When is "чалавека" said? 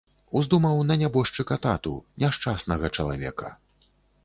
2.99-3.55